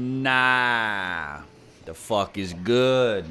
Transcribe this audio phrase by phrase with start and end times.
[0.00, 1.42] Nah.
[1.84, 3.26] The fuck is good?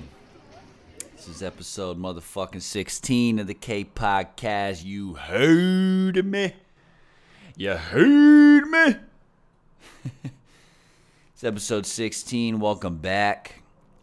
[1.17, 4.85] This is episode motherfucking 16 of the K Podcast.
[4.85, 6.53] You heard me?
[7.57, 8.95] You heard me?
[11.33, 12.61] it's episode 16.
[12.61, 13.58] Welcome back.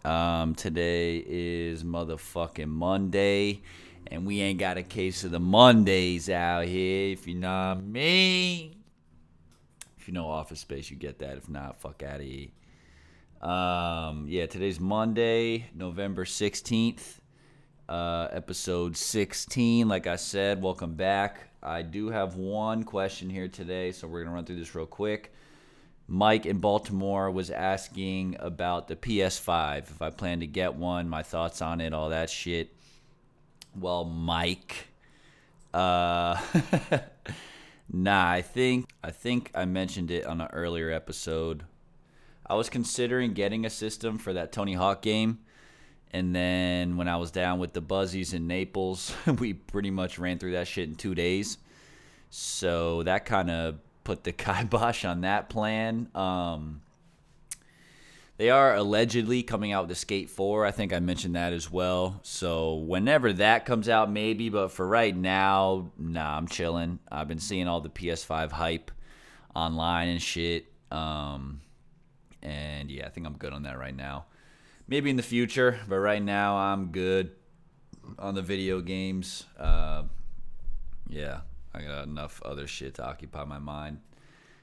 [0.07, 3.63] Um, today is motherfucking Monday,
[4.07, 7.79] and we ain't got a case of the Mondays out here, if you know what
[7.79, 8.77] I mean.
[9.99, 11.39] If you know Office Space, you get that.
[11.39, 12.51] If not, fuck out of here.
[13.43, 17.19] Um, yeah, today's Monday, November 16th,
[17.89, 19.89] uh, episode 16.
[19.89, 21.49] Like I said, welcome back.
[21.65, 24.87] I do have one question here today, so we're going to run through this real
[24.87, 25.33] quick.
[26.09, 31.23] Mike in Baltimore was asking about the PS5, if I plan to get one, my
[31.23, 32.73] thoughts on it, all that shit.
[33.75, 34.89] Well, Mike,
[35.75, 36.41] uh,
[37.93, 41.65] nah, I think I think I mentioned it on an earlier episode.
[42.47, 45.41] I was considering getting a system for that Tony Hawk game,
[46.13, 50.39] and then when I was down with the Buzzies in Naples, we pretty much ran
[50.39, 51.59] through that shit in two days.
[52.31, 56.09] So that kind of put the kibosh on that plan.
[56.15, 56.81] Um,
[58.39, 60.65] they are allegedly coming out with the Skate 4.
[60.65, 62.21] I think I mentioned that as well.
[62.23, 64.49] So whenever that comes out, maybe.
[64.49, 66.99] But for right now, nah, I'm chilling.
[67.11, 68.91] I've been seeing all the PS5 hype
[69.55, 70.67] online and shit.
[70.91, 71.63] Um,
[72.43, 74.27] and yeah, I think I'm good on that right now.
[74.87, 77.33] Maybe in the future, but right now I'm good
[78.19, 79.45] on the video games.
[79.59, 80.05] Uh,
[81.09, 81.41] yeah,
[81.77, 84.01] I got enough other shit to occupy my mind,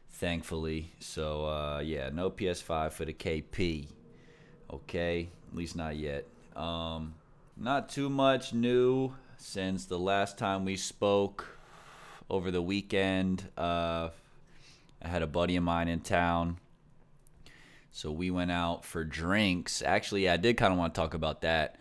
[0.09, 0.91] thankfully.
[0.99, 3.87] So uh, yeah, no PS5 for the KP.
[4.71, 6.25] Okay, at least not yet.
[6.55, 7.13] Um,
[7.55, 11.59] not too much new since the last time we spoke
[12.29, 13.47] over the weekend.
[13.55, 14.09] Uh,
[15.01, 16.57] I had a buddy of mine in town.
[17.91, 19.83] So we went out for drinks.
[19.83, 21.75] Actually, I did kind of want to talk about that.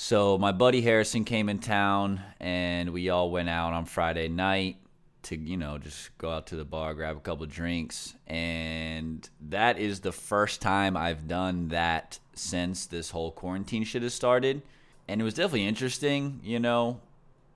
[0.00, 4.76] So my buddy Harrison came in town, and we all went out on Friday night
[5.24, 9.76] to you know just go out to the bar, grab a couple drinks, and that
[9.76, 14.62] is the first time I've done that since this whole quarantine shit has started,
[15.08, 16.38] and it was definitely interesting.
[16.44, 17.00] You know,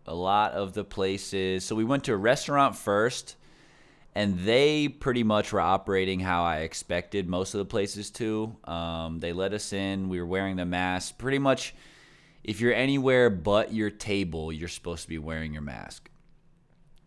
[0.04, 1.62] a lot of the places.
[1.62, 3.36] So we went to a restaurant first
[4.16, 8.56] and they pretty much were operating how I expected most of the places to.
[8.64, 10.08] Um, they let us in.
[10.08, 11.16] We were wearing the mask.
[11.16, 11.72] Pretty much,
[12.44, 16.10] if you're anywhere but your table, you're supposed to be wearing your mask.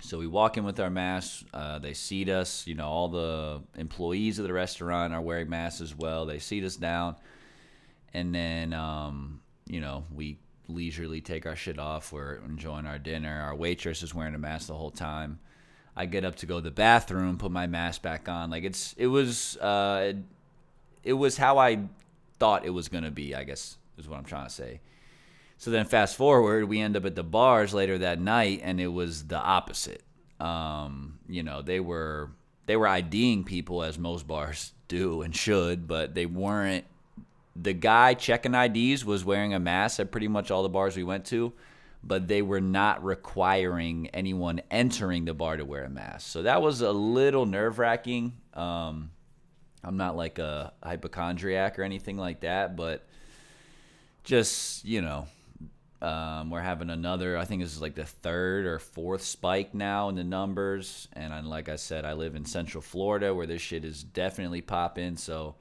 [0.02, 1.46] So we walk in with our masks.
[1.54, 2.68] Uh, they seat us.
[2.68, 6.26] You know, all the employees of the restaurant are wearing masks as well.
[6.26, 7.16] They seat us down,
[8.14, 10.38] and then um, you know we
[10.68, 12.12] leisurely take our shit off.
[12.12, 13.42] We're enjoying our dinner.
[13.44, 15.40] Our waitress is wearing a mask the whole time.
[15.96, 18.50] I get up to go to the bathroom, put my mask back on.
[18.50, 20.14] Like it's it was uh
[21.04, 21.80] it was how I
[22.38, 24.82] thought it was gonna be, I guess is what I'm trying to say.
[25.58, 28.88] So then fast forward, we end up at the bars later that night and it
[28.88, 30.04] was the opposite.
[30.40, 32.32] Um, you know, they were
[32.66, 36.86] they were IDing people as most bars do and should, but they weren't
[37.56, 41.04] the guy checking IDs was wearing a mask at pretty much all the bars we
[41.04, 41.54] went to
[42.06, 46.28] but they were not requiring anyone entering the bar to wear a mask.
[46.28, 48.34] So that was a little nerve wracking.
[48.54, 49.10] Um,
[49.84, 53.08] I'm not like a hypochondriac or anything like that, but
[54.24, 55.28] just, you know,
[56.06, 60.10] um, we're having another, I think this is like the third or fourth spike now
[60.10, 61.08] in the numbers.
[61.14, 64.62] And I, like I said, I live in Central Florida where this shit is definitely
[64.62, 65.18] popping.
[65.18, 65.56] So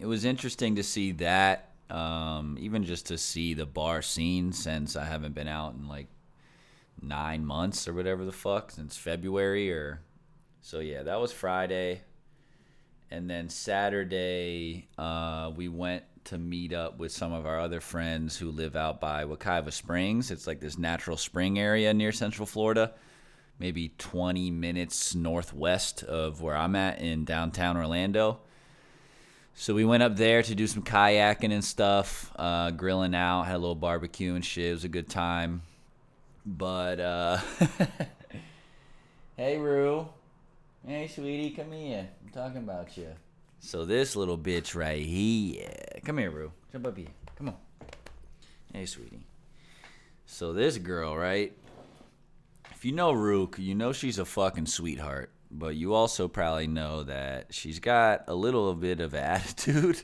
[0.00, 4.96] it was interesting to see that um, even just to see the bar scene since
[4.96, 6.06] I haven't been out in like
[7.02, 10.00] nine months or whatever the fuck since February or
[10.60, 12.02] so yeah that was Friday
[13.10, 18.36] and then Saturday uh, we went to meet up with some of our other friends
[18.38, 22.92] who live out by Wekiva Springs it's like this natural spring area near Central Florida
[23.58, 28.40] maybe 20 minutes northwest of where I'm at in downtown Orlando
[29.54, 33.56] So we went up there to do some kayaking and stuff, uh, grilling out, had
[33.56, 34.66] a little barbecue and shit.
[34.66, 35.62] It was a good time.
[36.46, 37.38] But uh
[39.36, 40.08] Hey Rue.
[40.86, 42.08] Hey sweetie, come here.
[42.24, 43.08] I'm talking about you.
[43.60, 46.00] So this little bitch right here.
[46.04, 46.52] Come here, Rue.
[46.72, 47.08] Jump up here.
[47.36, 47.56] Come on.
[48.72, 49.26] Hey sweetie.
[50.26, 51.52] So this girl, right?
[52.72, 57.02] If you know Rook, you know she's a fucking sweetheart but you also probably know
[57.02, 60.02] that she's got a little bit of attitude.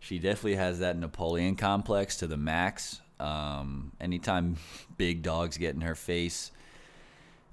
[0.00, 3.00] she definitely has that Napoleon complex to the max.
[3.20, 4.56] Um, anytime
[4.96, 6.50] big dogs get in her face,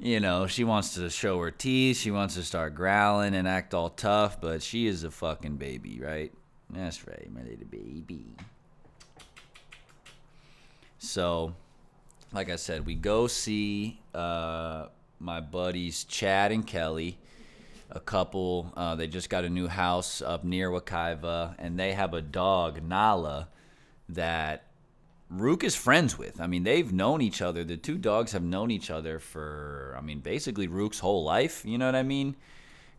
[0.02, 1.98] you know, she wants to show her teeth.
[1.98, 6.00] She wants to start growling and act all tough, but she is a fucking baby,
[6.02, 6.34] right?
[6.72, 8.26] That's right, my little baby.
[10.98, 11.54] So,
[12.34, 14.88] like I said, we go see uh,
[15.20, 17.20] my buddies Chad and Kelly,
[17.92, 18.74] a couple.
[18.76, 22.82] Uh, they just got a new house up near Wekiva, and they have a dog,
[22.82, 23.50] Nala,
[24.10, 24.71] that
[25.32, 26.42] Rook is friends with.
[26.42, 27.64] I mean, they've known each other.
[27.64, 31.64] The two dogs have known each other for, I mean, basically Rook's whole life.
[31.66, 32.36] You know what I mean?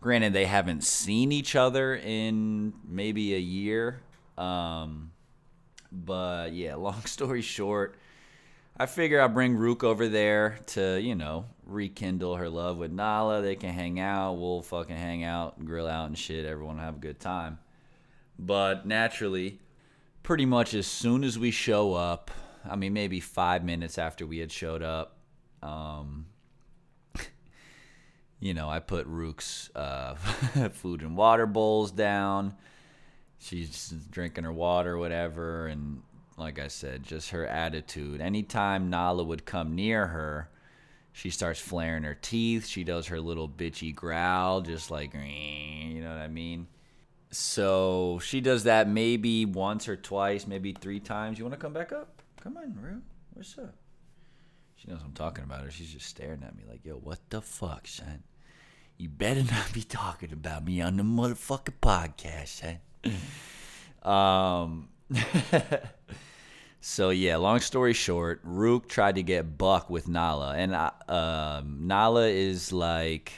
[0.00, 4.00] Granted, they haven't seen each other in maybe a year.
[4.38, 5.12] Um,
[5.93, 7.96] but yeah, long story short,
[8.79, 13.43] I figure I'll bring Rook over there to, you know, rekindle her love with Nala.
[13.43, 14.38] They can hang out.
[14.38, 16.46] We'll fucking hang out, grill out and shit.
[16.46, 17.58] Everyone have a good time.
[18.38, 19.58] But naturally,
[20.23, 22.31] pretty much as soon as we show up,
[22.69, 25.17] I mean, maybe five minutes after we had showed up,
[25.63, 26.27] um,
[28.41, 30.15] you know, I put Rook's uh,
[30.73, 32.55] food and water bowls down.
[33.39, 36.03] She's drinking her water, whatever, and
[36.37, 38.21] like I said, just her attitude.
[38.21, 40.49] Anytime Nala would come near her,
[41.13, 42.67] she starts flaring her teeth.
[42.67, 46.69] She does her little bitchy growl, just like, you know what I mean?
[47.32, 51.38] So she does that maybe once or twice, maybe three times.
[51.38, 52.20] You want to come back up?
[52.43, 53.00] Come on, Rue.
[53.32, 53.75] What's up?
[54.76, 55.70] She knows I'm talking about her.
[55.70, 58.23] She's just staring at me like, yo, what the fuck, son?
[58.99, 62.79] You better not be talking about me on the motherfucking podcast,
[64.05, 64.12] son.
[64.12, 64.88] um,
[66.81, 71.87] so yeah, long story short, Rook tried to get Buck with Nala, and uh, um,
[71.87, 73.32] Nala is like,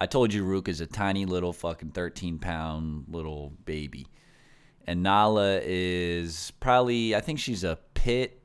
[0.00, 4.06] I told you, Rook is a tiny little fucking thirteen pound little baby,
[4.86, 8.40] and Nala is probably, I think she's a pit,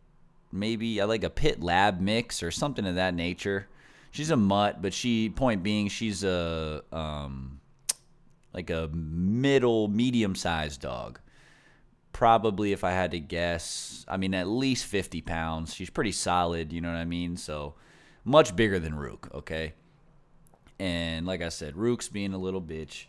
[0.52, 3.68] maybe I like a pit lab mix or something of that nature.
[4.12, 7.60] She's a mutt, but she point being she's a um,
[8.54, 11.20] like a middle medium sized dog
[12.16, 15.74] probably if I had to guess, I mean at least 50 pounds.
[15.74, 17.36] She's pretty solid, you know what I mean?
[17.36, 17.76] So
[18.24, 19.74] much bigger than Rook, okay?
[20.80, 23.06] And like I said, Rook's being a little bitch,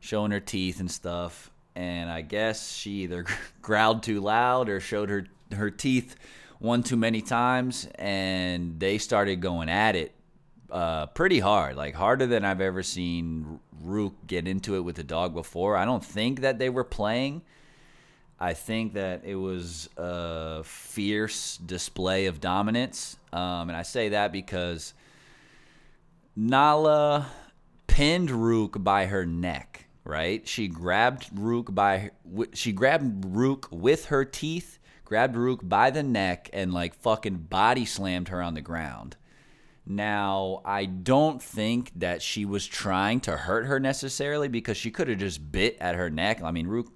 [0.00, 1.50] showing her teeth and stuff.
[1.76, 3.26] And I guess she either
[3.62, 6.16] growled too loud or showed her her teeth
[6.58, 10.14] one too many times, and they started going at it
[10.70, 15.04] uh, pretty hard, like harder than I've ever seen Rook get into it with a
[15.04, 15.76] dog before.
[15.76, 17.42] I don't think that they were playing.
[18.40, 23.16] I think that it was a fierce display of dominance.
[23.32, 24.94] Um, and I say that because
[26.36, 27.28] Nala
[27.86, 30.46] pinned Rook by her neck, right?
[30.48, 32.10] She grabbed Rook by
[32.52, 37.84] she grabbed Rook with her teeth, grabbed Rook by the neck and like fucking body
[37.84, 39.16] slammed her on the ground.
[39.86, 45.08] Now, I don't think that she was trying to hurt her necessarily because she could
[45.08, 46.42] have just bit at her neck.
[46.42, 46.90] I mean, Rook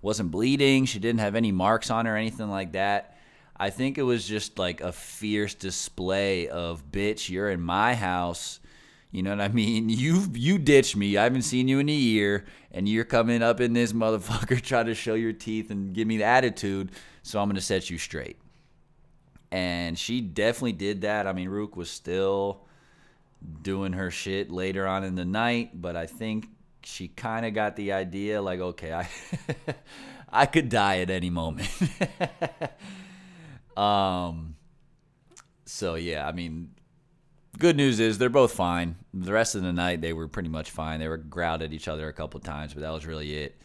[0.00, 0.86] wasn't bleeding.
[0.86, 3.18] She didn't have any marks on her or anything like that.
[3.56, 8.60] I think it was just like a fierce display of bitch, you're in my house.
[9.12, 9.88] You know what I mean?
[10.02, 11.16] You you ditched me.
[11.16, 14.86] I haven't seen you in a year, and you're coming up in this motherfucker trying
[14.86, 16.90] to show your teeth and give me the attitude.
[17.22, 18.38] So I'm gonna set you straight.
[19.52, 21.26] And she definitely did that.
[21.26, 22.62] I mean, Rook was still
[23.62, 26.46] doing her shit later on in the night, but I think
[26.84, 29.08] she kind of got the idea like okay i
[30.32, 31.68] i could die at any moment
[33.76, 34.56] um
[35.64, 36.70] so yeah i mean
[37.58, 38.96] good news is they're both fine.
[39.12, 41.00] The rest of the night they were pretty much fine.
[41.00, 43.56] They were growled at each other a couple times but that was really it.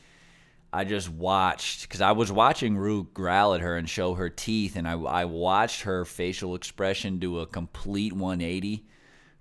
[0.74, 4.76] I just watched because i was watching Rook growl at her and show her teeth
[4.76, 8.86] and I, I watched her facial expression do a complete 180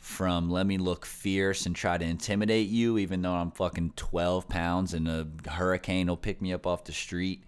[0.07, 4.49] from let me look fierce and try to intimidate you, even though I'm fucking 12
[4.49, 7.43] pounds and a hurricane will pick me up off the street,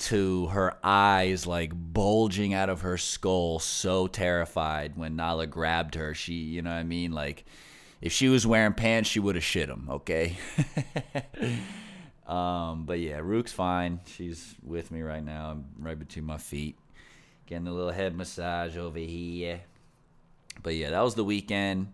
[0.00, 6.14] to her eyes like bulging out of her skull, so terrified when Nala grabbed her.
[6.14, 7.12] She, you know what I mean?
[7.12, 7.44] Like,
[8.00, 10.36] if she was wearing pants, she would have shit them, okay?
[12.30, 14.00] Um, but yeah, Rook's fine.
[14.06, 15.50] She's with me right now.
[15.50, 16.78] I'm right between my feet,
[17.46, 19.62] getting a little head massage over here.
[20.62, 21.92] But yeah, that was the weekend.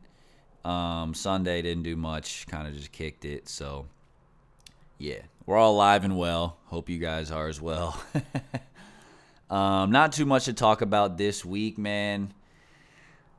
[0.62, 2.46] Um, Sunday didn't do much.
[2.48, 3.48] Kind of just kicked it.
[3.48, 3.86] So
[4.98, 6.56] yeah, we're all alive and well.
[6.66, 8.02] Hope you guys are as well.
[9.50, 12.32] um, not too much to talk about this week, man.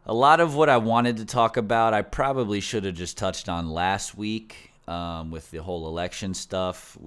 [0.06, 3.50] A lot of what I wanted to talk about, I probably should have just touched
[3.50, 6.98] on last week um, with the whole election stuff.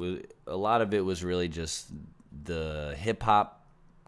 [0.47, 1.91] A lot of it was really just
[2.45, 3.65] the hip hop,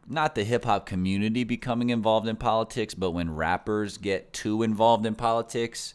[0.06, 5.06] not the hip hop community becoming involved in politics, but when rappers get too involved
[5.06, 5.94] in politics.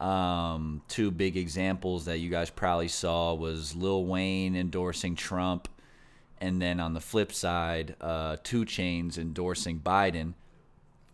[0.00, 5.68] Um, two big examples that you guys probably saw was Lil Wayne endorsing Trump,
[6.38, 10.34] and then on the flip side, uh, 2 Chainz endorsing Biden.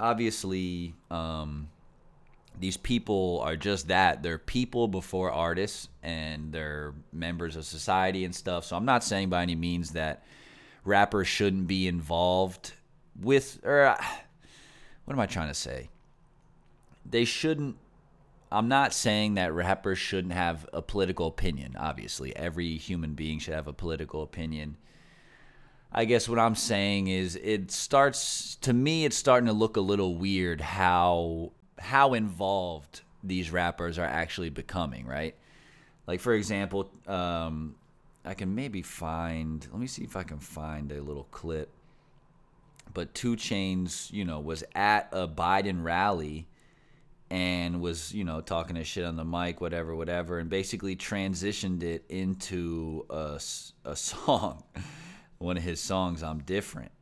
[0.01, 1.69] Obviously, um,
[2.59, 4.23] these people are just that.
[4.23, 8.65] They're people before artists, and they're members of society and stuff.
[8.65, 10.25] So I'm not saying by any means that
[10.85, 12.73] rappers shouldn't be involved
[13.21, 14.05] with, or uh,
[15.05, 15.89] what am I trying to say?
[17.09, 17.77] They shouldn't
[18.53, 21.75] I'm not saying that rappers shouldn't have a political opinion.
[21.79, 24.77] Obviously, every human being should have a political opinion.
[25.91, 29.81] I guess what I'm saying is it starts to me it's starting to look a
[29.81, 35.35] little weird how how involved these rappers are actually becoming, right?
[36.07, 37.75] Like for example, um,
[38.25, 41.71] I can maybe find let me see if I can find a little clip.
[42.95, 46.47] But 2 Chainz, you know, was at a Biden rally
[47.33, 51.83] and was you know talking his shit on the mic whatever whatever and basically transitioned
[51.83, 53.41] it into a,
[53.87, 54.63] a song
[55.39, 56.93] one of his songs i'm different.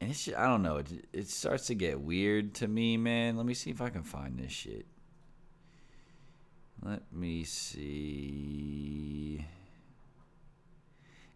[0.00, 3.36] And it's just, i don't know it, it starts to get weird to me man.
[3.36, 4.86] Let me see if i can find this shit.
[6.82, 9.44] Let me see.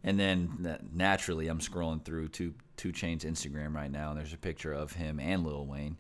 [0.03, 4.39] And then naturally i'm scrolling through two 2 Chainz instagram right now and there's a
[4.39, 5.99] picture of him and lil wayne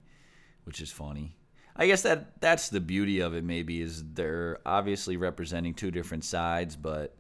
[0.65, 1.37] which is funny
[1.75, 3.45] I guess that that's the beauty of it.
[3.45, 7.17] Maybe is they're obviously representing two different sides, but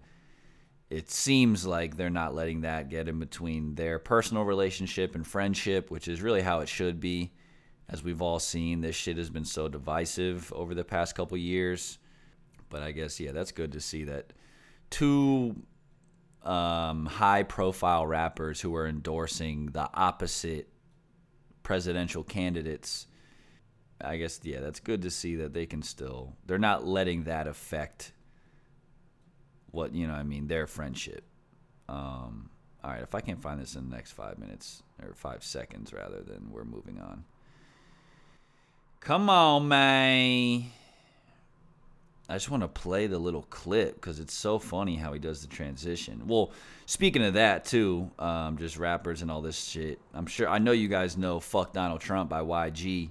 [0.90, 5.90] it seems like they're not letting that get in between their personal relationship and friendship,
[5.90, 7.32] which is really how it should be.
[7.88, 11.98] As we've all seen, this shit has been so divisive over the past couple years.
[12.68, 14.32] But I guess yeah, that's good to see that
[14.90, 15.56] two
[16.42, 20.68] um, high-profile rappers who are endorsing the opposite
[21.62, 23.06] presidential candidates
[24.02, 27.46] I guess yeah, that's good to see that they can still they're not letting that
[27.46, 28.12] affect
[29.70, 30.14] what you know.
[30.14, 31.24] I mean, their friendship.
[31.88, 32.50] Um,
[32.84, 35.92] all right, if I can't find this in the next five minutes or five seconds
[35.92, 37.24] rather, then we're moving on.
[39.00, 40.66] Come on, man.
[42.28, 45.42] I just want to play the little clip because it's so funny how he does
[45.42, 46.22] the transition.
[46.26, 46.52] Well,
[46.86, 49.98] speaking of that too, um, just rappers and all this shit.
[50.14, 53.10] I'm sure I know you guys know "Fuck Donald Trump" by YG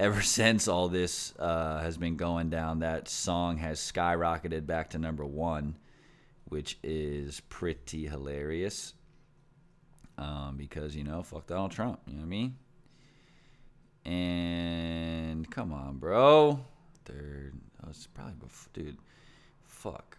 [0.00, 4.98] ever since all this uh, has been going down, that song has skyrocketed back to
[4.98, 5.76] number one,
[6.46, 8.94] which is pretty hilarious.
[10.18, 12.00] Um, because you know, fuck Donald Trump.
[12.06, 12.56] You know what I mean?
[14.04, 16.60] And come on, bro.
[17.04, 17.54] Third,
[17.84, 18.98] oh, it's probably before, dude.
[19.64, 20.18] Fuck.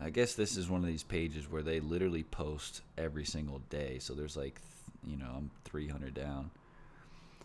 [0.00, 3.98] I guess this is one of these pages where they literally post every single day.
[3.98, 4.60] So there's like,
[5.06, 6.50] you know, I'm 300 down.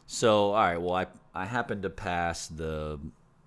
[0.07, 2.99] So all right, well I I happened to pass the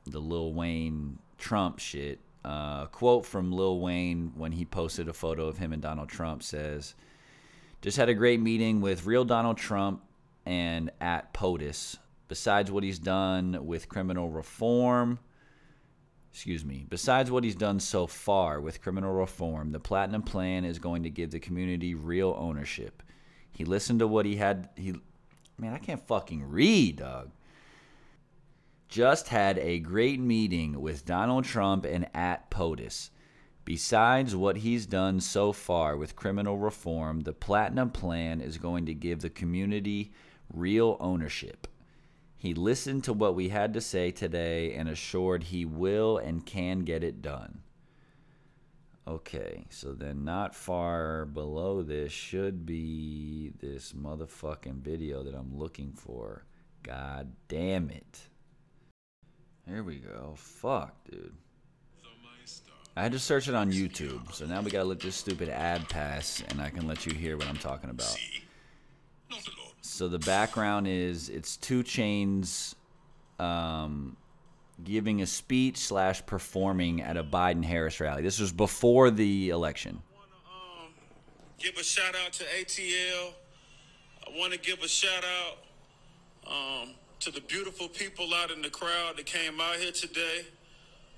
[0.04, 2.20] the Lil Wayne Trump shit.
[2.44, 6.42] Uh, quote from Lil Wayne when he posted a photo of him and Donald Trump
[6.42, 6.94] says,
[7.82, 10.02] "Just had a great meeting with real Donald Trump
[10.46, 11.98] and at POTUS.
[12.28, 15.18] Besides what he's done with criminal reform."
[16.32, 20.78] excuse me, besides what he's done so far with criminal reform, the Platinum Plan is
[20.78, 23.02] going to give the community real ownership.
[23.50, 24.94] He listened to what he had he
[25.60, 27.32] Man, I can't fucking read, dog.
[28.88, 33.10] Just had a great meeting with Donald Trump and at POTUS.
[33.66, 38.94] Besides what he's done so far with criminal reform, the Platinum Plan is going to
[38.94, 40.12] give the community
[40.50, 41.66] real ownership.
[42.38, 46.80] He listened to what we had to say today and assured he will and can
[46.80, 47.60] get it done.
[49.08, 55.92] Okay, so then not far below this should be this motherfucking video that I'm looking
[55.92, 56.44] for.
[56.82, 58.20] God damn it.
[59.66, 60.34] Here we go.
[60.36, 61.34] Fuck, dude.
[62.96, 65.88] I had to search it on YouTube, so now we gotta let this stupid ad
[65.88, 68.18] pass and I can let you hear what I'm talking about.
[69.80, 72.74] So the background is it's 2 Chainz
[73.38, 74.16] um,
[74.84, 78.22] giving a speech slash performing at a Biden Harris rally.
[78.22, 80.02] This was before the election.
[80.46, 80.92] Um,
[81.58, 83.32] give a shout out to ATL.
[84.26, 85.58] I want to give a shout out
[86.46, 90.46] um, to the beautiful people out in the crowd that came out here today.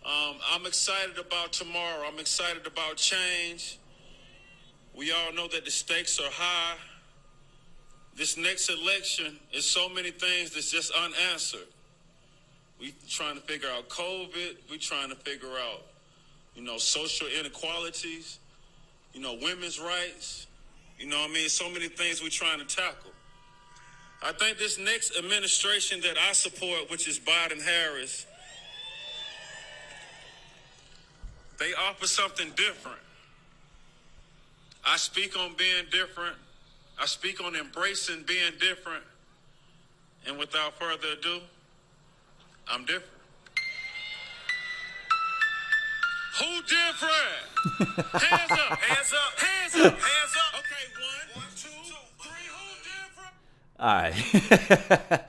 [0.05, 2.05] Um, I'm excited about tomorrow.
[2.07, 3.79] I'm excited about change.
[4.95, 6.77] We all know that the stakes are high.
[8.17, 11.69] This next election is so many things that's just unanswered.
[12.83, 14.57] We trying to figure out COVID.
[14.69, 15.83] We trying to figure out,
[16.57, 18.41] you know, social inequalities.
[19.15, 20.49] You know, women's rights.
[20.99, 23.13] You know, what I mean, so many things we trying to tackle.
[24.21, 28.27] I think this next administration that I support, which is Biden Harris,
[31.61, 32.99] they offer something different.
[34.85, 36.37] I speak on being different.
[37.01, 39.05] I speak on embracing being different.
[40.27, 41.41] And without further ado,
[42.69, 43.07] I'm different.
[46.41, 48.23] Who different?
[48.23, 50.61] hands up, hands up, hands up, hands up.
[50.61, 51.69] Okay, one, one, two,
[52.19, 52.47] three.
[52.49, 53.35] Who different?
[53.79, 55.25] All right.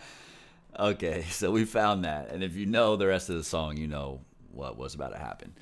[0.80, 2.32] okay, so we found that.
[2.32, 4.22] And if you know the rest of the song, you know
[4.52, 5.54] what was about to happen.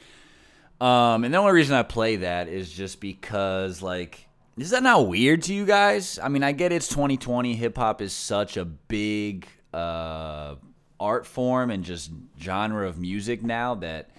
[0.79, 5.07] Um, and the only reason I play that is just because, like, is that not
[5.07, 6.19] weird to you guys?
[6.21, 7.55] I mean, I get it's 2020.
[7.55, 10.55] Hip hop is such a big uh,
[11.01, 14.09] art form and just genre of music now that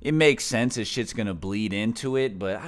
[0.00, 2.60] it makes sense that shit's gonna bleed into it, but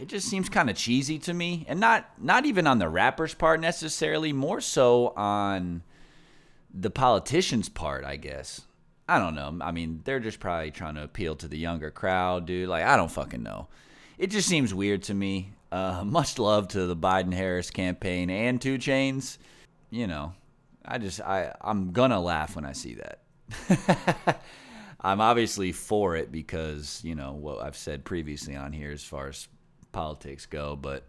[0.00, 3.34] it just seems kind of cheesy to me, and not not even on the rapper's
[3.34, 5.82] part necessarily, more so on
[6.72, 8.62] the politician's part, I guess.
[9.08, 9.58] I don't know.
[9.60, 12.68] I mean, they're just probably trying to appeal to the younger crowd, dude.
[12.68, 13.66] Like, I don't fucking know.
[14.18, 15.52] It just seems weird to me.
[15.72, 19.38] Uh, much love to the Biden Harris campaign and 2 Chainz.
[19.90, 20.34] You know,
[20.84, 24.42] I just I I'm gonna laugh when I see that.
[25.00, 29.28] I'm obviously for it because you know what I've said previously on here as far
[29.28, 29.48] as
[29.92, 31.06] politics go, but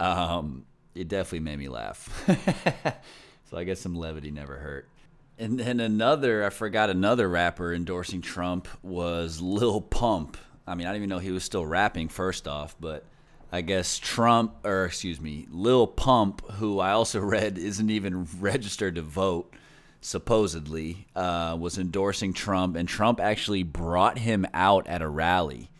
[0.00, 2.24] um, it definitely made me laugh.
[3.50, 4.88] so I guess some levity never hurt.
[5.38, 10.36] And then another, I forgot another rapper endorsing Trump was Lil Pump.
[10.66, 13.04] I mean, I didn't even know he was still rapping first off, but
[13.50, 18.96] I guess Trump, or excuse me, Lil Pump, who I also read isn't even registered
[18.96, 19.54] to vote,
[20.00, 25.70] supposedly, uh, was endorsing Trump, and Trump actually brought him out at a rally.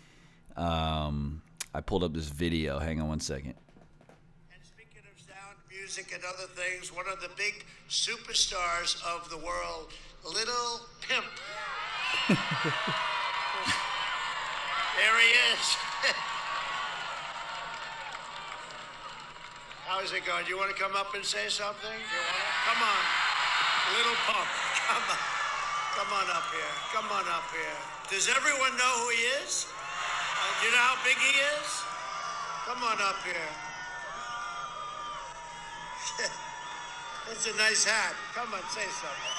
[0.56, 1.42] Um,
[1.74, 2.78] I pulled up this video.
[2.78, 3.54] Hang on one second.
[4.52, 9.36] And speaking of sound, music, and other things, one of the big superstars of the
[9.36, 9.92] world,
[10.24, 11.24] Little Pimp.
[14.96, 15.76] there he is.
[19.88, 20.44] How's it going?
[20.44, 21.88] Do you want to come up and say something?
[21.88, 22.52] You wanna?
[22.68, 23.02] Come on.
[23.96, 24.44] Little Pump.
[24.84, 25.16] Come on.
[25.96, 26.74] Come on up here.
[26.92, 27.78] Come on up here.
[28.12, 29.64] Does everyone know who he is?
[29.64, 31.68] Uh, do you know how big he is?
[32.68, 33.48] Come on up here.
[37.32, 38.12] That's a nice hat.
[38.36, 39.32] Come on, say something.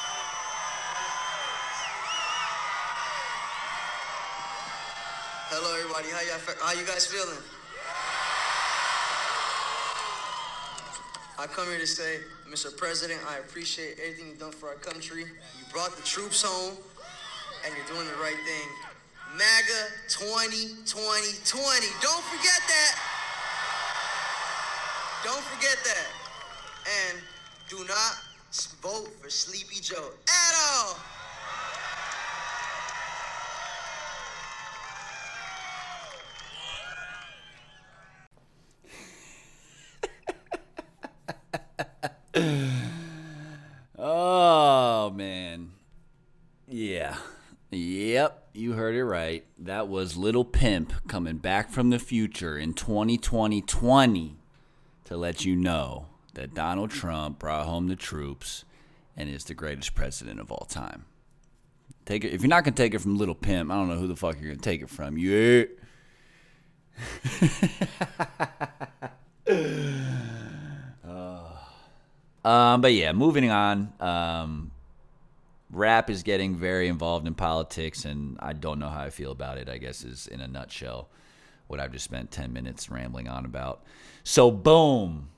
[5.53, 6.09] Hello, everybody.
[6.09, 7.37] How, y'all, how you guys feeling?
[11.39, 12.17] I come here to say,
[12.51, 12.75] Mr.
[12.75, 15.21] President, I appreciate everything you've done for our country.
[15.21, 16.75] You brought the troops home,
[17.63, 18.67] and you're doing the right thing.
[19.37, 21.87] MAGA 20, 20, 20.
[22.03, 22.91] Don't forget that.
[25.23, 26.07] Don't forget that.
[27.07, 27.21] And
[27.69, 28.19] do not
[28.81, 30.99] vote for Sleepy Joe at all.
[44.01, 45.71] Oh man.
[46.67, 47.17] Yeah.
[47.71, 49.45] Yep, you heard it right.
[49.57, 54.37] That was Little Pimp coming back from the future in 2020
[55.03, 58.63] to let you know that Donald Trump brought home the troops
[59.17, 61.05] and is the greatest president of all time.
[62.05, 64.07] Take it if you're not gonna take it from Little Pimp, I don't know who
[64.07, 65.17] the fuck you're gonna take it from.
[65.17, 65.65] Yeah.
[72.43, 73.93] Um, but yeah, moving on.
[73.99, 74.71] Um,
[75.71, 79.57] rap is getting very involved in politics, and I don't know how I feel about
[79.57, 79.69] it.
[79.69, 81.09] I guess is in a nutshell
[81.67, 83.83] what I've just spent ten minutes rambling on about.
[84.23, 85.29] So boom.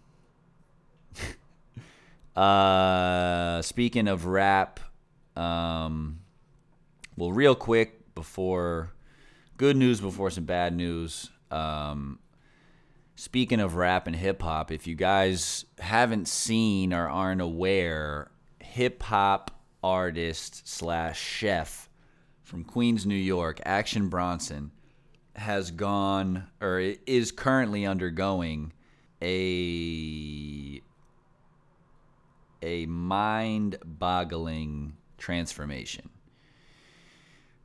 [2.35, 4.79] uh, speaking of rap,
[5.35, 6.19] um,
[7.17, 8.91] well, real quick before
[9.57, 11.29] good news before some bad news.
[11.49, 12.19] Um,
[13.15, 19.03] Speaking of rap and hip hop, if you guys haven't seen or aren't aware, hip
[19.03, 19.51] hop
[19.83, 21.89] artist slash chef
[22.43, 24.71] from Queens, New York, Action Bronson,
[25.35, 28.73] has gone or is currently undergoing
[29.21, 30.81] a
[32.63, 36.09] a mind-boggling transformation.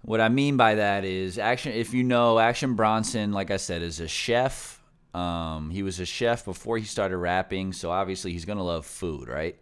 [0.02, 1.72] What I mean by that is action.
[1.72, 4.80] If you know, Action Bronson, like I said, is a chef.
[5.16, 9.29] Um, he was a chef before he started rapping, so obviously he's gonna love food,
[9.29, 9.59] right?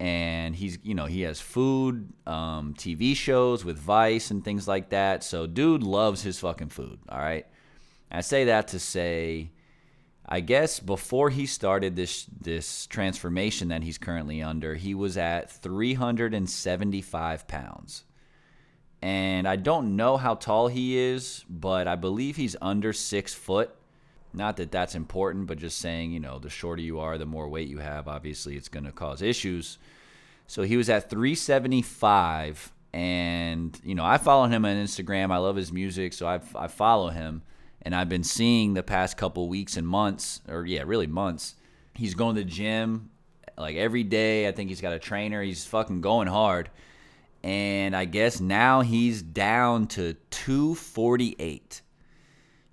[0.00, 4.90] And he's, you know, he has food, um, TV shows with Vice and things like
[4.90, 5.24] that.
[5.24, 7.00] So, dude loves his fucking food.
[7.08, 7.46] All right.
[8.10, 9.50] I say that to say,
[10.26, 15.50] I guess before he started this this transformation that he's currently under, he was at
[15.50, 18.04] 375 pounds.
[19.02, 23.74] And I don't know how tall he is, but I believe he's under six foot.
[24.38, 27.48] Not that that's important, but just saying, you know, the shorter you are, the more
[27.48, 28.08] weight you have.
[28.08, 29.78] Obviously, it's going to cause issues.
[30.46, 32.72] So he was at 375.
[32.94, 35.30] And, you know, I follow him on Instagram.
[35.30, 37.42] I love his music, so I, I follow him.
[37.82, 41.54] And I've been seeing the past couple weeks and months, or yeah, really months,
[41.94, 43.10] he's going to the gym
[43.58, 44.48] like every day.
[44.48, 45.42] I think he's got a trainer.
[45.42, 46.70] He's fucking going hard
[47.42, 51.82] and I guess now he's down to 248.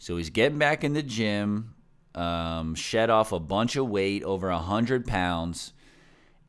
[0.05, 1.73] So he's getting back in the gym,
[2.13, 5.73] um, shed off a bunch of weight, over 100 pounds,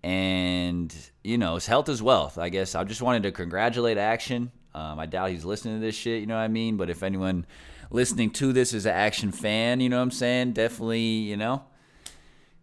[0.02, 2.36] and, you know, his health is wealth.
[2.36, 4.52] I guess I just wanted to congratulate Action.
[4.74, 6.76] Um, I doubt he's listening to this shit, you know what I mean?
[6.76, 7.46] But if anyone
[7.90, 10.52] listening to this is an Action fan, you know what I'm saying?
[10.52, 11.64] Definitely, you know,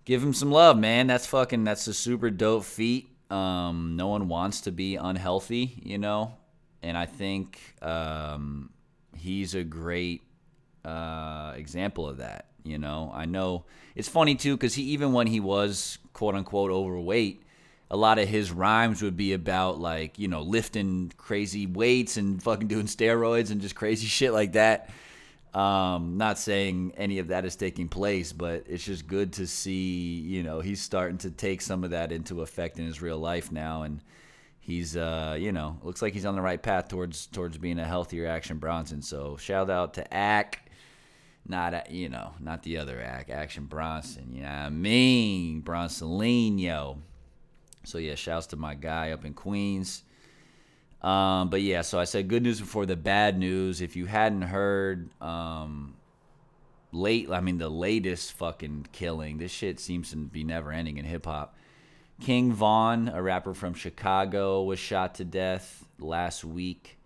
[0.06, 1.08] give him some love, man.
[1.08, 3.10] That's fucking, that's a super dope feat.
[3.32, 6.36] Um, no one wants to be unhealthy, you know,
[6.84, 8.70] and I think um,
[9.18, 10.22] he's a great
[10.86, 12.48] uh, example of that.
[12.63, 13.65] You know, I know
[13.96, 17.43] it's funny too because he even when he was quote unquote overweight,
[17.91, 22.41] a lot of his rhymes would be about like you know lifting crazy weights and
[22.41, 24.89] fucking doing steroids and just crazy shit like that.
[25.54, 30.19] Um, not saying any of that is taking place, but it's just good to see,
[30.19, 33.52] you know, he's starting to take some of that into effect in his real life
[33.52, 34.02] now, and
[34.60, 37.86] he's, uh, you know, looks like he's on the right path towards towards being a
[37.86, 39.04] healthier Action Bronson.
[39.04, 40.62] So shout out to Ack,
[41.48, 44.32] not you know, not the other Ack, Action Bronson.
[44.32, 46.98] You know what I mean, Bronsolino.
[47.84, 50.04] So yeah, shouts to my guy up in Queens.
[51.02, 53.82] Um, but yeah, so I said good news before the bad news.
[53.82, 55.96] If you hadn't heard, um,
[56.94, 61.04] late, I mean, the latest fucking killing, this shit seems to be never ending in
[61.04, 61.58] hip hop.
[62.22, 66.98] King Von, a rapper from Chicago, was shot to death last week.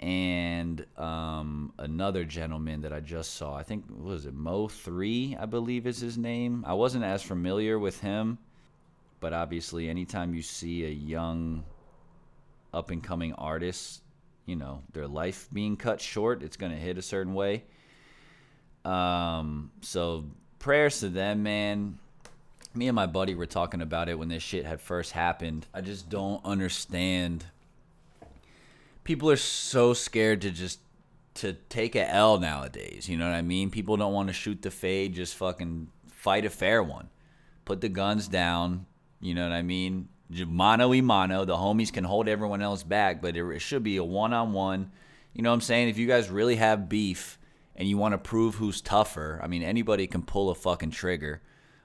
[0.00, 5.86] And um, another gentleman that I just saw, I think, was it Mo3, I believe
[5.86, 6.64] is his name.
[6.66, 8.38] I wasn't as familiar with him,
[9.20, 11.64] but obviously, anytime you see a young
[12.74, 14.02] up and coming artist,
[14.46, 17.64] you know, their life being cut short, it's going to hit a certain way.
[18.84, 20.24] Um, so
[20.58, 21.98] prayers to them, man.
[22.74, 25.66] Me and my buddy were talking about it when this shit had first happened.
[25.72, 27.44] I just don't understand.
[29.04, 30.80] People are so scared to just
[31.34, 33.08] to take a L nowadays.
[33.08, 33.70] You know what I mean?
[33.70, 35.14] People don't want to shoot the fade.
[35.14, 37.08] Just fucking fight a fair one.
[37.64, 38.86] Put the guns down.
[39.20, 40.08] You know what I mean?
[40.46, 41.44] mano y mano.
[41.44, 44.90] The homies can hold everyone else back, but it, should be a one on one.
[45.32, 45.88] You know what I'm saying?
[45.88, 47.38] If you guys really have beef
[47.76, 51.42] and you want to prove who's tougher, I mean, anybody can pull a fucking trigger.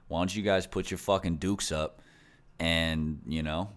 [0.08, 2.02] Why don't you guys put your fucking dukes up
[2.58, 3.70] and, you know,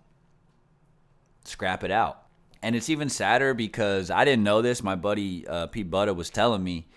[1.43, 2.22] scrap it out?
[2.63, 4.81] And it's even sadder because I didn't know this.
[4.81, 6.87] My buddy uh, Pete Butter was telling me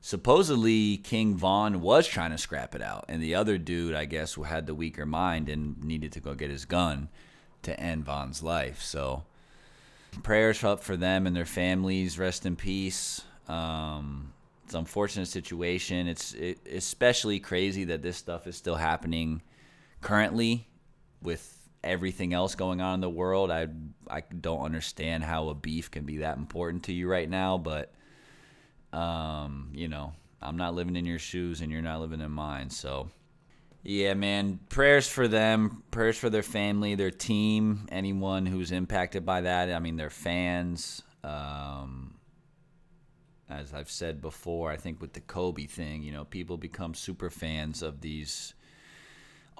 [0.00, 4.36] supposedly King Von was trying to scrap it out, and the other dude, I guess,
[4.36, 7.08] had the weaker mind and needed to go get his gun
[7.62, 8.80] to end Von's life.
[8.80, 9.24] So
[10.22, 12.18] prayers up for them and their families.
[12.18, 13.22] Rest in peace.
[13.48, 14.32] Um,
[14.64, 16.06] it's an unfortunate situation.
[16.06, 19.42] It's it, especially crazy that this stuff is still happening
[20.00, 20.68] currently
[21.20, 23.50] with everything else going on in the world.
[23.50, 23.68] I
[24.08, 27.92] I don't understand how a beef can be that important to you right now, but
[28.92, 30.12] um, you know,
[30.42, 32.70] I'm not living in your shoes and you're not living in mine.
[32.70, 33.10] So,
[33.82, 39.42] yeah, man, prayers for them, prayers for their family, their team, anyone who's impacted by
[39.42, 39.72] that.
[39.72, 41.02] I mean, their fans.
[41.22, 42.14] Um,
[43.48, 47.30] as I've said before, I think with the Kobe thing, you know, people become super
[47.30, 48.54] fans of these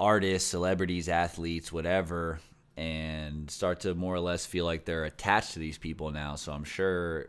[0.00, 2.40] artists, celebrities, athletes, whatever,
[2.76, 6.34] and start to more or less feel like they're attached to these people now.
[6.36, 7.28] So I'm sure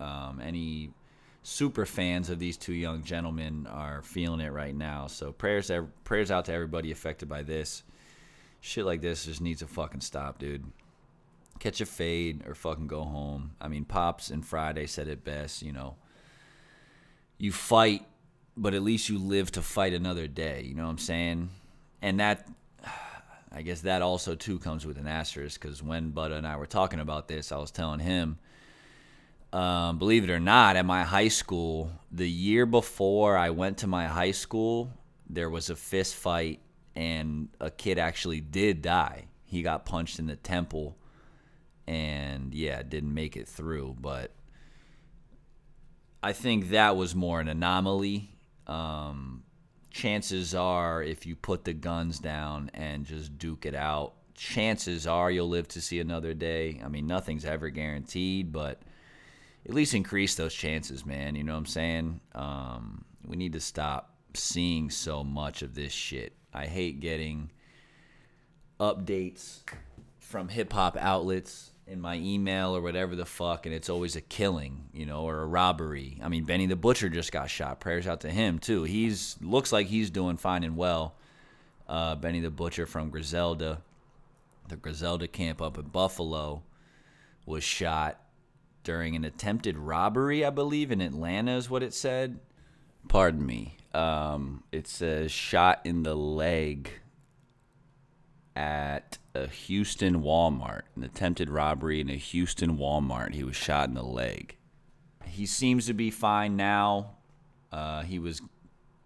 [0.00, 0.90] um, any
[1.44, 5.06] super fans of these two young gentlemen are feeling it right now.
[5.06, 5.70] So prayers
[6.02, 7.84] prayers out to everybody affected by this.
[8.60, 10.64] Shit like this just needs to fucking stop, dude.
[11.58, 13.52] catch a fade or fucking go home.
[13.60, 15.96] I mean, Pops and Friday said it best, you know.
[17.38, 18.02] You fight,
[18.56, 21.50] but at least you live to fight another day, you know what I'm saying?
[22.02, 22.48] And that
[23.52, 26.66] I guess that also too comes with an asterisk because when Butta and I were
[26.66, 28.38] talking about this, I was telling him,
[29.52, 33.86] um, believe it or not, at my high school, the year before I went to
[33.86, 34.90] my high school,
[35.28, 36.60] there was a fist fight
[36.94, 39.26] and a kid actually did die.
[39.44, 40.96] He got punched in the temple
[41.86, 43.96] and yeah, didn't make it through.
[43.98, 44.32] But
[46.22, 48.36] I think that was more an anomaly.
[48.66, 49.44] Um,
[49.90, 55.30] chances are, if you put the guns down and just duke it out, chances are
[55.30, 56.80] you'll live to see another day.
[56.84, 58.80] I mean, nothing's ever guaranteed, but
[59.66, 61.34] at least increase those chances, man.
[61.34, 62.20] You know what I'm saying?
[62.34, 66.34] Um, we need to stop seeing so much of this shit.
[66.54, 67.50] I hate getting
[68.80, 69.60] updates
[70.18, 74.20] from hip hop outlets in my email or whatever the fuck, and it's always a
[74.20, 76.18] killing, you know, or a robbery.
[76.22, 77.80] I mean, Benny the Butcher just got shot.
[77.80, 78.84] Prayers out to him too.
[78.84, 81.14] He's looks like he's doing fine and well.
[81.88, 83.80] Uh, Benny the Butcher from Griselda,
[84.68, 86.62] the Griselda camp up in Buffalo,
[87.46, 88.20] was shot
[88.84, 92.38] during an attempted robbery, I believe, in Atlanta, is what it said.
[93.08, 93.76] Pardon me.
[93.94, 96.90] Um, it says shot in the leg
[98.54, 103.34] at a Houston Walmart, an attempted robbery in a Houston Walmart.
[103.34, 104.56] He was shot in the leg.
[105.24, 107.16] He seems to be fine now.
[107.70, 108.42] Uh, he was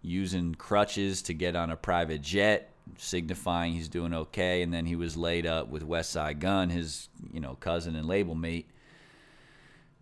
[0.01, 4.61] using crutches to get on a private jet, signifying he's doing okay.
[4.61, 8.35] And then he was laid up with Westside Gun, his you know cousin and label
[8.35, 8.69] mate,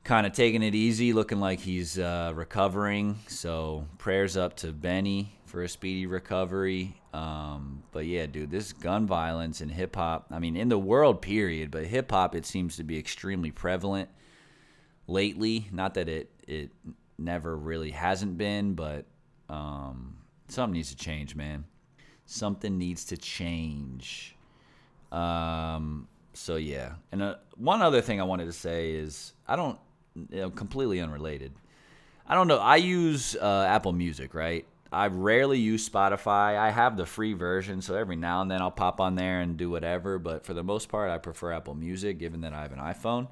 [0.03, 3.19] kind of taking it easy, looking like he's uh, recovering.
[3.27, 6.95] So prayers up to Benny for a speedy recovery.
[7.13, 11.21] Um, but yeah, dude, this gun violence and hip hop, I mean, in the world,
[11.21, 14.09] period, but hip hop, it seems to be extremely prevalent
[15.07, 15.67] lately.
[15.71, 16.71] Not that it, it
[17.17, 19.05] never really hasn't been, but
[19.49, 20.15] um,
[20.47, 21.65] something needs to change, man.
[22.25, 24.37] Something needs to change.
[25.11, 29.77] Um, so yeah, and uh, one other thing I wanted to say is I don't,
[30.15, 31.51] you know, completely unrelated.
[32.25, 32.59] I don't know.
[32.59, 34.65] I use uh, Apple Music, right?
[34.91, 36.57] I rarely use Spotify.
[36.57, 39.55] I have the free version, so every now and then I'll pop on there and
[39.55, 40.19] do whatever.
[40.19, 43.29] But for the most part, I prefer Apple Music, given that I have an iPhone.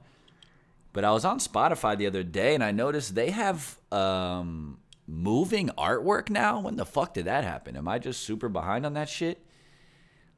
[0.94, 5.70] But I was on Spotify the other day and I noticed they have um, moving
[5.78, 6.62] artwork now.
[6.62, 7.76] When the fuck did that happen?
[7.76, 9.46] Am I just super behind on that shit?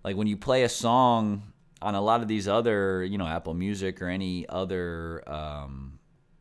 [0.03, 3.53] Like when you play a song on a lot of these other, you know, Apple
[3.53, 5.99] Music or any other um,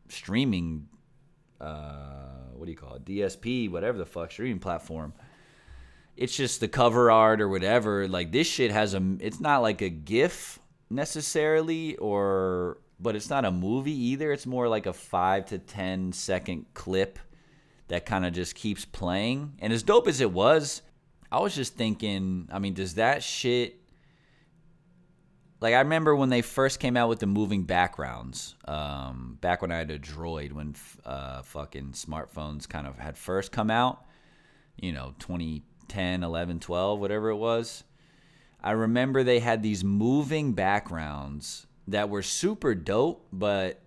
[0.09, 0.87] streaming.
[1.59, 3.05] Uh, what do you call it?
[3.05, 5.13] DSP, whatever the fuck streaming platform.
[6.15, 8.07] It's just the cover art or whatever.
[8.07, 9.15] Like this shit has a.
[9.19, 14.31] It's not like a GIF necessarily, or but it's not a movie either.
[14.31, 17.17] It's more like a five to ten second clip
[17.87, 19.53] that kind of just keeps playing.
[19.57, 20.83] And as dope as it was,
[21.31, 22.47] I was just thinking.
[22.51, 23.80] I mean, does that shit
[25.61, 28.55] like I remember when they first came out with the moving backgrounds.
[28.65, 33.51] Um, back when I had a Droid, when uh, fucking smartphones kind of had first
[33.51, 34.03] come out,
[34.75, 37.83] you know, 2010, 11, 12, whatever it was.
[38.63, 43.81] I remember they had these moving backgrounds that were super dope, but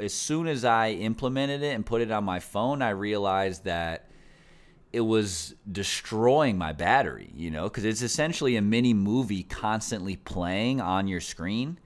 [0.00, 4.10] as soon as I implemented it and put it on my phone, I realized that
[4.92, 10.80] it was destroying my battery, you know, because it's essentially a mini movie constantly playing
[10.80, 11.78] on your screen.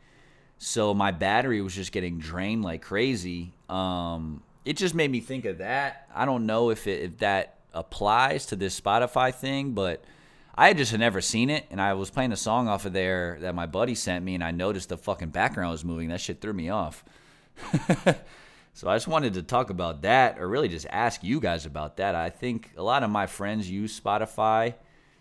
[0.59, 3.53] So my battery was just getting drained like crazy.
[3.69, 6.09] Um, it just made me think of that.
[6.15, 10.05] I don't know if it, if that applies to this Spotify thing, but
[10.55, 12.93] I had just had never seen it, and I was playing a song off of
[12.93, 16.09] there that my buddy sent me, and I noticed the fucking background was moving.
[16.09, 17.05] That shit threw me off.
[18.75, 21.99] So I just wanted to talk about that, or really just ask you guys about
[21.99, 22.15] that.
[22.15, 24.75] I think a lot of my friends use Spotify.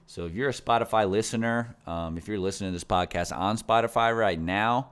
[0.07, 4.17] So if you're a Spotify listener, um, if you're listening to this podcast on Spotify
[4.17, 4.89] right now,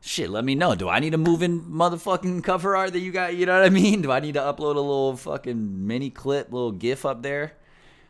[0.00, 0.74] shit, let me know.
[0.74, 3.34] Do I need to move in motherfucking cover art that you got?
[3.36, 4.02] You know what I mean?
[4.02, 7.52] Do I need to upload a little fucking mini clip, little GIF up there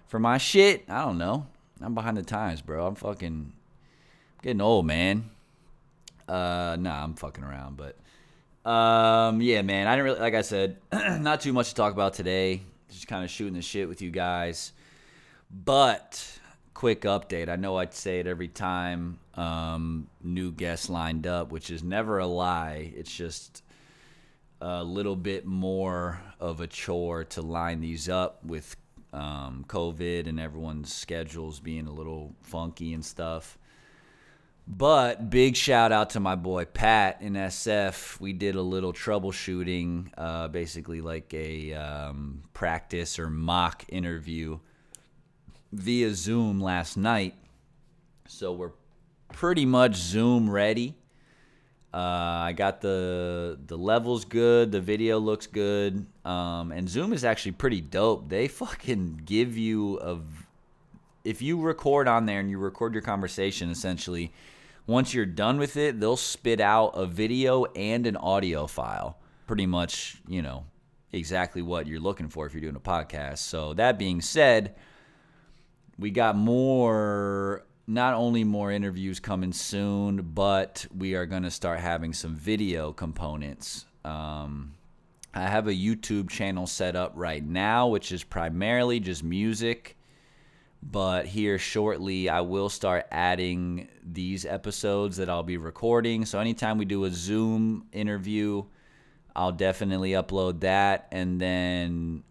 [0.07, 0.85] for my shit?
[0.89, 1.47] I don't know.
[1.81, 2.87] I'm behind the times, bro.
[2.87, 3.53] I'm fucking
[4.43, 5.31] getting old, man.
[6.29, 7.97] Uh, nah, I'm fucking around, but
[8.65, 9.87] um, yeah, man.
[9.87, 12.63] I didn't really, like I said, not too much to talk about today.
[12.91, 14.73] Just kind of shooting the shit with you guys.
[15.51, 16.41] But
[16.75, 17.49] quick update.
[17.49, 22.19] I know I'd say it every time um, new guests lined up, which is never
[22.19, 22.93] a lie.
[22.97, 23.63] It's just
[24.61, 28.77] a little bit more of a chore to line these up with
[29.13, 33.59] um, COVID and everyone's schedules being a little funky and stuff.
[34.77, 38.21] But big shout out to my boy Pat in SF.
[38.21, 44.61] We did a little troubleshooting, uh, basically like a um, practice or mock interview
[45.73, 47.35] via Zoom last night.
[48.29, 48.71] So we're
[49.33, 50.95] pretty much Zoom ready.
[51.93, 51.97] Uh,
[52.47, 57.53] I got the the levels good, the video looks good, um, and Zoom is actually
[57.53, 58.29] pretty dope.
[58.29, 60.21] They fucking give you a
[61.31, 64.33] if you record on there and you record your conversation essentially
[64.87, 69.17] once you're done with it, they'll spit out a video and an audio file.
[69.47, 70.65] Pretty much, you know,
[71.13, 73.39] exactly what you're looking for if you're doing a podcast.
[73.39, 74.75] So, that being said,
[75.97, 81.79] we got more, not only more interviews coming soon, but we are going to start
[81.79, 83.87] having some video components.
[84.05, 84.73] Um,
[85.33, 89.97] I have a YouTube channel set up right now, which is primarily just music
[90.83, 96.25] but here shortly I will start adding these episodes that I'll be recording.
[96.25, 98.65] So anytime we do a Zoom interview,
[99.37, 102.25] I'll definitely upload that and then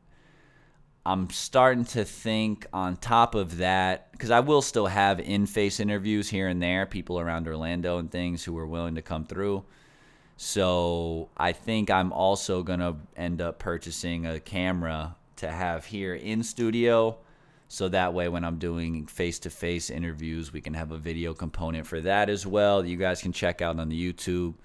[1.05, 6.29] I'm starting to think on top of that because I will still have in-face interviews
[6.29, 9.63] here and there, people around Orlando and things who are willing to come through.
[10.37, 16.43] So I think I'm also gonna end up purchasing a camera to have here in
[16.43, 17.17] studio
[17.71, 21.35] so that way, when I'm doing face to face interviews, we can have a video
[21.35, 22.83] component for that as well.
[22.83, 24.55] You guys can check out on the YouTube.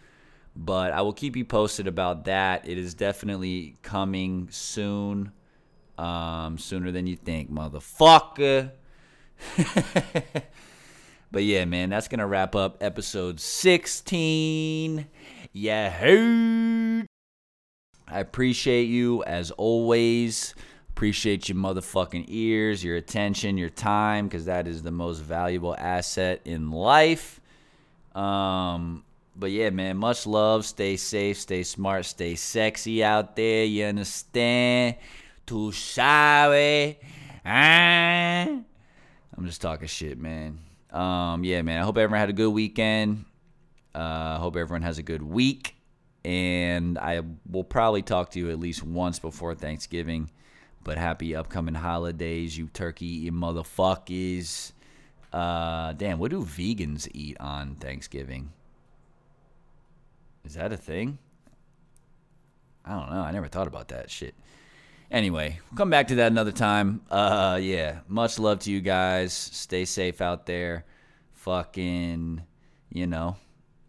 [0.56, 2.66] But I will keep you posted about that.
[2.66, 5.32] It is definitely coming soon.
[5.98, 8.70] Um, sooner than you think, motherfucker.
[11.30, 15.06] but yeah, man, that's gonna wrap up episode 16.
[15.52, 17.04] Yeah.
[18.08, 20.54] I appreciate you as always.
[20.94, 26.40] Appreciate your motherfucking ears, your attention, your time, because that is the most valuable asset
[26.44, 27.40] in life.
[28.14, 29.02] Um,
[29.34, 30.64] but yeah, man, much love.
[30.64, 33.64] Stay safe, stay smart, stay sexy out there.
[33.64, 34.94] You understand?
[35.46, 36.96] Tu sabe.
[37.44, 38.46] Ah.
[39.36, 40.60] I'm just talking shit, man.
[40.92, 41.80] Um, yeah, man.
[41.80, 43.24] I hope everyone had a good weekend.
[43.96, 45.74] I uh, hope everyone has a good week.
[46.24, 50.30] And I will probably talk to you at least once before Thanksgiving.
[50.84, 54.72] But happy upcoming holidays, you turkey motherfuckers.
[55.32, 58.52] Uh, damn, what do vegans eat on Thanksgiving?
[60.44, 61.18] Is that a thing?
[62.84, 63.22] I don't know.
[63.22, 64.34] I never thought about that shit.
[65.10, 67.00] Anyway, we'll come back to that another time.
[67.10, 69.32] Uh, yeah, much love to you guys.
[69.32, 70.84] Stay safe out there.
[71.32, 72.42] Fucking,
[72.90, 73.36] you know,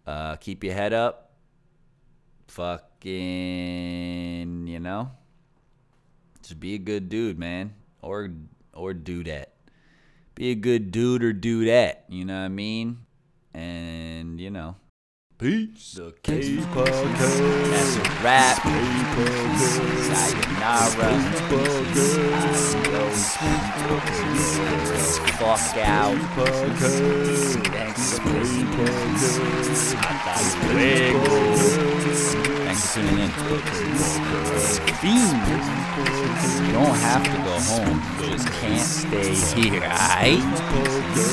[0.08, 1.34] uh, keep your head up.
[2.48, 3.12] Fucking,
[4.68, 5.12] you know.
[6.46, 7.74] Just be a good dude, man.
[8.04, 8.30] Or
[8.72, 9.54] or do that.
[10.36, 12.06] Be a good dude or do that.
[12.08, 13.00] You know what I mean?
[13.56, 14.76] And you know.
[15.40, 15.94] Peace.
[15.94, 17.18] The K Podcast.
[17.72, 18.62] That's a wrap.
[20.06, 21.18] Sayonara.
[25.42, 26.14] Fuck out.
[27.74, 28.70] Thanks for listening.
[29.98, 31.85] Hasta luego.
[32.76, 33.30] Thanks for tuning in.
[35.00, 35.48] Fiend.
[36.68, 37.98] You don't have to go home.
[38.20, 40.44] You just can't stay here, alright?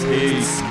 [0.09, 0.63] Peace.